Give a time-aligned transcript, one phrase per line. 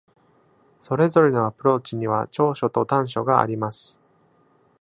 [0.81, 3.99] それぞれのアプローチには長所と短所があります。